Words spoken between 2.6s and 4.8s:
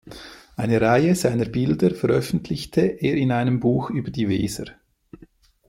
er in einem Buch über die Weser.